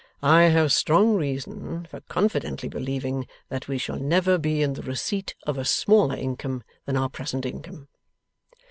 I 0.23 0.45
have 0.45 0.73
strong 0.73 1.13
reason 1.13 1.85
for 1.85 2.01
confidently 2.01 2.67
believing 2.67 3.27
that 3.49 3.67
we 3.67 3.77
shall 3.77 3.99
never 3.99 4.39
be 4.39 4.63
in 4.63 4.73
the 4.73 4.81
receipt 4.81 5.35
of 5.45 5.59
a 5.59 5.63
smaller 5.63 6.15
income 6.15 6.63
than 6.87 6.97
our 6.97 7.07
present 7.07 7.45
income. 7.45 7.87